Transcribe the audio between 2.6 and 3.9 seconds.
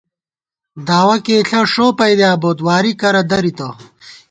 واری کرہ درِتہ